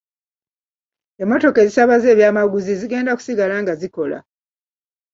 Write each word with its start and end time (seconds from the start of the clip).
Emmotoka 1.21 1.57
ezisaabaza 1.61 2.07
ebyamaguzi 2.13 2.71
zigenda 2.81 3.15
kusigala 3.17 3.55
nga 3.61 3.73
zikola. 3.81 4.19